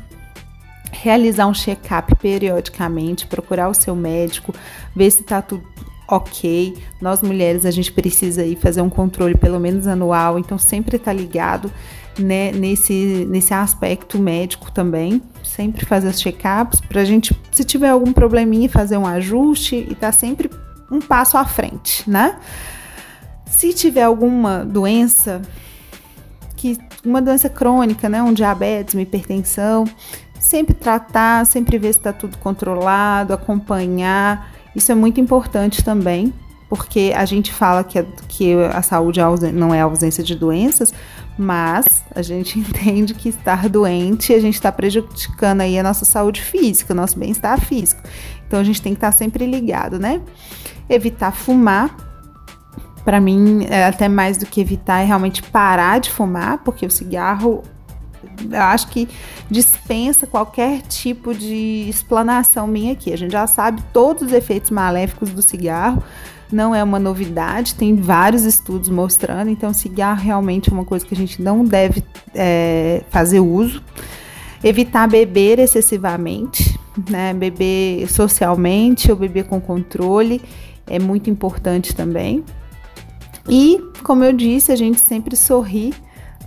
realizar 0.91 1.47
um 1.47 1.53
check-up 1.53 2.15
periodicamente, 2.15 3.27
procurar 3.27 3.69
o 3.69 3.73
seu 3.73 3.95
médico, 3.95 4.53
ver 4.95 5.09
se 5.11 5.21
está 5.21 5.41
tudo 5.41 5.63
ok. 6.07 6.77
Nós 7.01 7.21
mulheres 7.21 7.65
a 7.65 7.71
gente 7.71 7.91
precisa 7.91 8.41
aí 8.41 8.55
fazer 8.55 8.81
um 8.81 8.89
controle 8.89 9.35
pelo 9.35 9.59
menos 9.59 9.87
anual, 9.87 10.39
então 10.39 10.57
sempre 10.57 10.97
tá 10.97 11.11
ligado 11.11 11.71
né, 12.17 12.51
nesse, 12.51 13.27
nesse 13.29 13.53
aspecto 13.53 14.17
médico 14.17 14.71
também. 14.71 15.21
Sempre 15.43 15.85
fazer 15.85 16.07
os 16.07 16.19
check-ups 16.19 16.81
para 16.81 17.01
a 17.01 17.05
gente, 17.05 17.37
se 17.51 17.63
tiver 17.63 17.89
algum 17.89 18.13
probleminha, 18.13 18.69
fazer 18.69 18.97
um 18.97 19.05
ajuste 19.05 19.75
e 19.75 19.95
tá 19.95 20.11
sempre 20.11 20.49
um 20.89 20.99
passo 20.99 21.37
à 21.37 21.45
frente, 21.45 22.09
né? 22.09 22.39
Se 23.45 23.73
tiver 23.73 24.03
alguma 24.03 24.63
doença 24.63 25.41
que 26.55 26.77
uma 27.05 27.21
doença 27.21 27.47
crônica, 27.47 28.09
né, 28.09 28.21
um 28.21 28.33
diabetes, 28.33 28.95
uma 28.95 29.03
hipertensão, 29.03 29.85
sempre 30.39 30.73
tratar, 30.73 31.45
sempre 31.45 31.77
ver 31.77 31.93
se 31.93 31.99
está 31.99 32.13
tudo 32.13 32.37
controlado, 32.37 33.33
acompanhar. 33.33 34.51
Isso 34.75 34.91
é 34.91 34.95
muito 34.95 35.19
importante 35.19 35.83
também, 35.83 36.33
porque 36.69 37.13
a 37.15 37.25
gente 37.25 37.51
fala 37.51 37.83
que 37.83 37.99
a, 37.99 38.05
que 38.27 38.53
a 38.73 38.81
saúde 38.81 39.19
é 39.19 39.51
não 39.51 39.73
é 39.73 39.81
a 39.81 39.85
ausência 39.85 40.23
de 40.23 40.35
doenças, 40.35 40.93
mas 41.37 42.03
a 42.15 42.21
gente 42.21 42.57
entende 42.59 43.13
que 43.13 43.29
estar 43.29 43.69
doente, 43.69 44.33
a 44.33 44.39
gente 44.39 44.55
está 44.55 44.71
prejudicando 44.71 45.61
aí 45.61 45.77
a 45.77 45.83
nossa 45.83 46.05
saúde 46.05 46.41
física, 46.41 46.93
nosso 46.93 47.17
bem-estar 47.17 47.59
físico. 47.59 48.01
Então 48.47 48.59
a 48.59 48.63
gente 48.63 48.81
tem 48.81 48.93
que 48.93 48.97
estar 48.97 49.11
tá 49.11 49.17
sempre 49.17 49.45
ligado, 49.45 49.99
né? 49.99 50.21
Evitar 50.89 51.31
fumar. 51.31 51.95
Para 53.03 53.21
mim, 53.21 53.65
é 53.69 53.85
até 53.85 54.09
mais 54.09 54.37
do 54.37 54.45
que 54.45 54.59
evitar, 54.59 54.99
é 54.99 55.05
realmente 55.05 55.41
parar 55.41 55.99
de 55.99 56.09
fumar, 56.09 56.57
porque 56.57 56.85
o 56.85 56.91
cigarro 56.91 57.63
acho 58.53 58.87
que 58.87 59.07
dispensa 59.49 60.27
qualquer 60.27 60.81
tipo 60.81 61.33
de 61.33 61.87
explanação 61.89 62.67
minha 62.67 62.93
aqui. 62.93 63.11
A 63.11 63.17
gente 63.17 63.31
já 63.31 63.47
sabe 63.47 63.81
todos 63.93 64.23
os 64.23 64.31
efeitos 64.31 64.71
maléficos 64.71 65.31
do 65.31 65.41
cigarro, 65.41 66.03
não 66.51 66.73
é 66.73 66.83
uma 66.83 66.99
novidade, 66.99 67.75
tem 67.75 67.95
vários 67.95 68.43
estudos 68.43 68.89
mostrando, 68.89 69.49
então 69.49 69.73
cigarro 69.73 70.21
realmente 70.21 70.69
é 70.69 70.73
uma 70.73 70.85
coisa 70.85 71.05
que 71.05 71.13
a 71.13 71.17
gente 71.17 71.41
não 71.41 71.63
deve 71.63 72.03
é, 72.33 73.03
fazer 73.09 73.39
uso. 73.39 73.81
Evitar 74.63 75.07
beber 75.07 75.59
excessivamente, 75.59 76.79
né? 77.09 77.33
Beber 77.33 78.09
socialmente 78.09 79.11
ou 79.11 79.17
beber 79.17 79.43
com 79.43 79.61
controle 79.61 80.41
é 80.87 80.97
muito 80.97 81.29
importante 81.29 81.93
também. 81.93 82.43
E, 83.47 83.79
como 84.03 84.23
eu 84.23 84.33
disse, 84.33 84.71
a 84.71 84.75
gente 84.75 84.99
sempre 84.99 85.35
sorri 85.35 85.93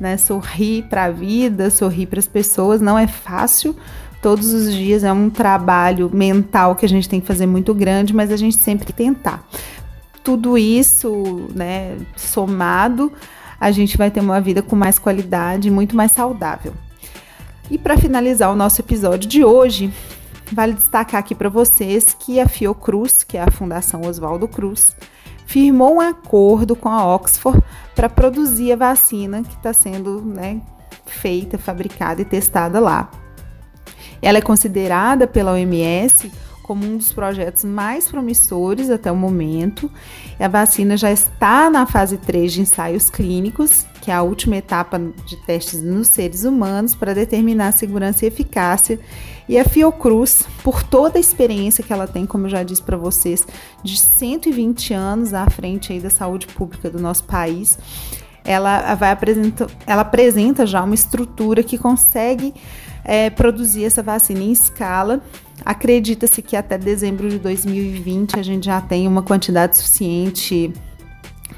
né? 0.00 0.16
Sorrir 0.16 0.84
para 0.84 1.04
a 1.04 1.10
vida, 1.10 1.70
sorrir 1.70 2.06
para 2.06 2.18
as 2.18 2.26
pessoas 2.26 2.80
não 2.80 2.98
é 2.98 3.06
fácil. 3.06 3.76
Todos 4.22 4.52
os 4.52 4.74
dias 4.74 5.04
é 5.04 5.12
um 5.12 5.30
trabalho 5.30 6.10
mental 6.12 6.74
que 6.74 6.84
a 6.84 6.88
gente 6.88 7.08
tem 7.08 7.20
que 7.20 7.26
fazer 7.26 7.46
muito 7.46 7.72
grande, 7.74 8.14
mas 8.14 8.32
a 8.32 8.36
gente 8.36 8.56
sempre 8.56 8.92
tentar. 8.92 9.46
Tudo 10.24 10.58
isso, 10.58 11.48
né, 11.54 11.96
somado, 12.16 13.12
a 13.58 13.70
gente 13.70 13.96
vai 13.96 14.10
ter 14.10 14.20
uma 14.20 14.40
vida 14.40 14.62
com 14.62 14.76
mais 14.76 14.98
qualidade, 14.98 15.70
muito 15.70 15.96
mais 15.96 16.12
saudável. 16.12 16.74
E 17.70 17.78
para 17.78 17.96
finalizar 17.96 18.50
o 18.50 18.56
nosso 18.56 18.80
episódio 18.80 19.28
de 19.28 19.44
hoje, 19.44 19.92
vale 20.52 20.74
destacar 20.74 21.20
aqui 21.20 21.34
para 21.34 21.48
vocês 21.48 22.14
que 22.18 22.40
a 22.40 22.48
Fiocruz, 22.48 23.22
que 23.22 23.38
é 23.38 23.42
a 23.42 23.50
Fundação 23.50 24.02
Oswaldo 24.02 24.48
Cruz, 24.48 24.94
firmou 25.50 25.96
um 25.96 26.00
acordo 26.00 26.76
com 26.76 26.88
a 26.88 27.04
Oxford 27.12 27.60
para 27.96 28.08
produzir 28.08 28.70
a 28.70 28.76
vacina 28.76 29.42
que 29.42 29.56
está 29.56 29.72
sendo 29.72 30.22
né, 30.22 30.60
feita, 31.04 31.58
fabricada 31.58 32.22
e 32.22 32.24
testada 32.24 32.78
lá. 32.78 33.10
Ela 34.22 34.38
é 34.38 34.40
considerada 34.40 35.26
pela 35.26 35.50
OMS 35.50 36.30
como 36.70 36.86
um 36.86 36.96
dos 36.96 37.12
projetos 37.12 37.64
mais 37.64 38.06
promissores 38.06 38.90
até 38.90 39.10
o 39.10 39.16
momento. 39.16 39.90
A 40.38 40.46
vacina 40.46 40.96
já 40.96 41.10
está 41.10 41.68
na 41.68 41.84
fase 41.84 42.16
3 42.16 42.52
de 42.52 42.60
ensaios 42.60 43.10
clínicos, 43.10 43.84
que 44.00 44.08
é 44.08 44.14
a 44.14 44.22
última 44.22 44.56
etapa 44.56 44.96
de 45.26 45.36
testes 45.38 45.82
nos 45.82 46.06
seres 46.06 46.44
humanos 46.44 46.94
para 46.94 47.12
determinar 47.12 47.66
a 47.66 47.72
segurança 47.72 48.24
e 48.24 48.28
eficácia. 48.28 49.00
E 49.48 49.58
a 49.58 49.64
Fiocruz, 49.64 50.44
por 50.62 50.84
toda 50.84 51.18
a 51.18 51.20
experiência 51.20 51.82
que 51.82 51.92
ela 51.92 52.06
tem, 52.06 52.24
como 52.24 52.46
eu 52.46 52.50
já 52.50 52.62
disse 52.62 52.82
para 52.82 52.96
vocês, 52.96 53.44
de 53.82 53.98
120 53.98 54.94
anos 54.94 55.34
à 55.34 55.50
frente 55.50 55.92
aí 55.92 55.98
da 55.98 56.08
saúde 56.08 56.46
pública 56.46 56.88
do 56.88 57.00
nosso 57.00 57.24
país, 57.24 57.76
ela 58.44 58.94
vai 58.94 59.10
apresenta, 59.10 59.66
ela 59.84 60.02
apresenta 60.02 60.64
já 60.64 60.84
uma 60.84 60.94
estrutura 60.94 61.64
que 61.64 61.76
consegue 61.76 62.54
é, 63.04 63.28
produzir 63.28 63.84
essa 63.84 64.04
vacina 64.04 64.40
em 64.40 64.52
escala 64.52 65.20
Acredita-se 65.64 66.42
que 66.42 66.56
até 66.56 66.78
dezembro 66.78 67.28
de 67.28 67.38
2020 67.38 68.38
a 68.38 68.42
gente 68.42 68.66
já 68.66 68.80
tem 68.80 69.06
uma 69.06 69.22
quantidade 69.22 69.76
suficiente 69.76 70.72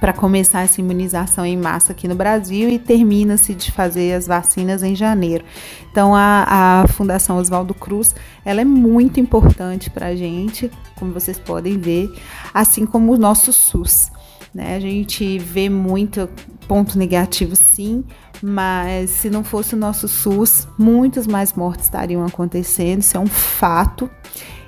para 0.03 0.13
começar 0.13 0.63
essa 0.63 0.81
imunização 0.81 1.47
em 1.47 1.57
massa 1.57 1.93
aqui 1.93 2.09
no 2.09 2.15
Brasil 2.17 2.69
e 2.69 2.77
termina-se 2.77 3.55
de 3.55 3.71
fazer 3.71 4.15
as 4.15 4.27
vacinas 4.27 4.83
em 4.83 4.97
janeiro. 4.97 5.45
Então 5.93 6.15
a, 6.15 6.83
a 6.83 6.89
Fundação 6.89 7.37
Oswaldo 7.37 7.73
Cruz 7.73 8.15
ela 8.45 8.61
é 8.61 8.65
muito 8.65 9.21
importante 9.21 9.91
para 9.91 10.07
a 10.07 10.17
gente, 10.17 10.69
como 10.97 11.13
vocês 11.13 11.39
podem 11.39 11.79
ver, 11.79 12.13
assim 12.53 12.85
como 12.85 13.15
o 13.15 13.17
nosso 13.17 13.53
SUS. 13.53 14.11
Né? 14.55 14.77
A 14.77 14.81
gente 14.81 15.39
vê 15.39 15.69
muito 15.69 16.29
ponto 16.69 16.99
negativo, 16.99 17.57
sim, 17.57 18.05
mas 18.43 19.11
se 19.11 19.31
não 19.31 19.43
fosse 19.45 19.75
o 19.75 19.79
nosso 19.79 20.09
SUS, 20.09 20.67
muitas 20.79 21.27
mais 21.27 21.53
mortes 21.53 21.87
estariam 21.87 22.25
acontecendo, 22.25 23.01
isso 23.01 23.17
é 23.17 23.21
um 23.21 23.27
fato. 23.27 24.11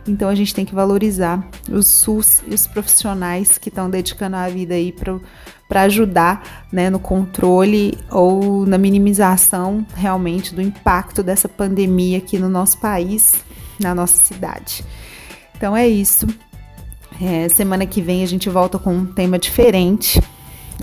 Então 0.06 0.28
a 0.28 0.34
gente 0.34 0.54
tem 0.54 0.64
que 0.64 0.74
valorizar 0.74 1.48
o 1.70 1.82
SUS 1.82 2.42
e 2.46 2.54
os 2.54 2.66
profissionais 2.66 3.56
que 3.56 3.70
estão 3.70 3.88
dedicando 3.88 4.36
a 4.36 4.48
vida 4.48 4.74
aí 4.74 4.94
para 5.68 5.82
ajudar 5.82 6.66
né, 6.70 6.90
no 6.90 6.98
controle 6.98 7.98
ou 8.10 8.66
na 8.66 8.76
minimização 8.76 9.86
realmente 9.94 10.54
do 10.54 10.60
impacto 10.60 11.22
dessa 11.22 11.48
pandemia 11.48 12.18
aqui 12.18 12.38
no 12.38 12.50
nosso 12.50 12.78
país, 12.78 13.34
na 13.80 13.94
nossa 13.94 14.22
cidade. 14.22 14.84
Então 15.56 15.74
é 15.74 15.88
isso. 15.88 16.26
É, 17.20 17.48
semana 17.48 17.86
que 17.86 18.00
vem 18.00 18.22
a 18.22 18.26
gente 18.26 18.48
volta 18.48 18.78
com 18.78 18.92
um 18.92 19.06
tema 19.06 19.38
diferente. 19.38 20.20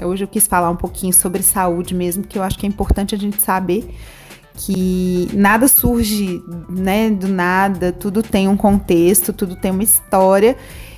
Hoje 0.02 0.24
eu 0.24 0.28
quis 0.28 0.48
falar 0.48 0.70
um 0.70 0.76
pouquinho 0.76 1.14
sobre 1.14 1.44
saúde 1.44 1.94
mesmo, 1.94 2.24
que 2.24 2.38
eu 2.38 2.44
acho 2.44 2.58
que 2.58 2.66
é 2.66 2.70
importante 2.70 3.14
a 3.14 3.18
gente 3.18 3.42
saber 3.42 3.94
que 4.54 5.30
nada 5.34 5.68
surge, 5.68 6.42
né, 6.70 7.10
do 7.10 7.28
nada, 7.28 7.92
tudo 7.92 8.22
tem 8.22 8.48
um 8.48 8.58
contexto, 8.58 9.34
tudo 9.34 9.56
tem 9.56 9.72
uma 9.72 9.84
história 9.84 10.58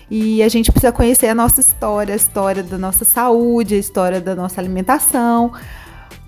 e 0.10 0.44
a 0.44 0.50
gente 0.50 0.72
precisa 0.72 0.92
conhecer 0.92 1.28
a 1.28 1.36
nossa 1.36 1.62
história, 1.62 2.14
a 2.14 2.16
história 2.16 2.62
da 2.62 2.78
nossa 2.78 3.06
saúde, 3.06 3.76
a 3.76 3.78
história 3.78 4.22
da 4.22 4.36
nossa 4.36 4.60
alimentação, 4.60 5.52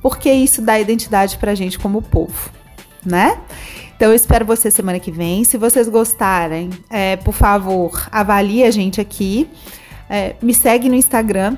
porque 0.02 0.32
isso 0.32 0.62
dá 0.62 0.80
identidade 0.80 1.38
pra 1.38 1.54
gente 1.56 1.78
como 1.78 2.02
povo, 2.02 2.50
né? 3.06 3.40
Então 3.96 4.10
eu 4.10 4.16
espero 4.16 4.46
você 4.46 4.70
semana 4.70 5.00
que 5.00 5.12
vem. 5.12 5.44
Se 5.46 5.58
vocês 5.58 5.88
gostarem, 5.88 6.70
é, 6.90 7.16
por 7.16 7.34
favor, 7.34 8.08
avalie 8.12 8.64
a 8.64 8.72
gente 8.72 9.00
aqui. 9.00 9.50
É, 10.10 10.36
me 10.42 10.54
segue 10.54 10.90
no 10.90 10.96
Instagram, 10.96 11.58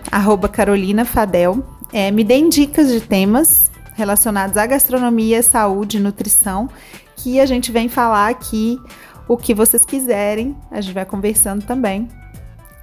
carolinafadel. 0.51 1.63
É, 1.91 2.11
me 2.11 2.23
deem 2.23 2.47
dicas 2.47 2.91
de 2.91 3.01
temas 3.01 3.71
relacionados 3.95 4.55
à 4.55 4.65
gastronomia, 4.67 5.41
saúde, 5.41 5.99
nutrição, 5.99 6.69
que 7.15 7.39
a 7.39 7.45
gente 7.47 7.71
vem 7.71 7.89
falar 7.89 8.29
aqui 8.29 8.79
o 9.27 9.35
que 9.35 9.55
vocês 9.55 9.83
quiserem. 9.83 10.55
A 10.69 10.79
gente 10.79 10.93
vai 10.93 11.05
conversando 11.05 11.65
também. 11.65 12.07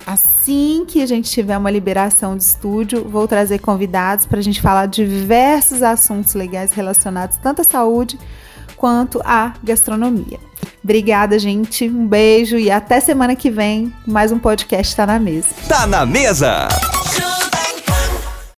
Assim 0.04 0.84
que 0.87 1.00
a 1.00 1.06
gente 1.06 1.30
tiver 1.30 1.56
uma 1.56 1.71
liberação 1.71 2.36
de 2.36 2.43
estúdio, 2.43 3.08
vou 3.08 3.28
trazer 3.28 3.60
convidados 3.60 4.26
para 4.26 4.40
a 4.40 4.43
gente 4.43 4.60
falar 4.60 4.86
diversos 4.86 5.82
assuntos 5.82 6.34
legais 6.34 6.73
relacionados 6.73 7.38
tanto 7.38 7.62
à 7.62 7.64
saúde 7.64 8.19
quanto 8.84 9.18
à 9.25 9.54
gastronomia. 9.62 10.38
Obrigada, 10.82 11.38
gente. 11.38 11.88
Um 11.88 12.06
beijo 12.06 12.58
e 12.58 12.70
até 12.70 13.00
semana 13.00 13.34
que 13.34 13.50
vem. 13.50 13.90
Mais 14.06 14.30
um 14.30 14.38
podcast 14.38 14.94
Tá 14.94 15.06
na 15.06 15.18
Mesa. 15.18 15.49
Tá 15.66 15.86
na 15.86 16.04
Mesa! 16.04 16.68